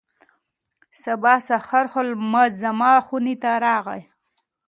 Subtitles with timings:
[1.01, 4.01] سبا سهار هولمز زما خونې ته راغی.